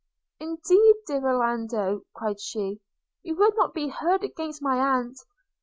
–'Indeed, 0.39 0.95
dear 1.05 1.23
Orlando,' 1.23 2.01
cried 2.15 2.39
she, 2.41 2.81
'you 3.21 3.35
would 3.35 3.55
not 3.55 3.75
be 3.75 3.89
heard 3.89 4.23
against 4.23 4.59
my 4.59 4.79
aunt. 4.97 5.19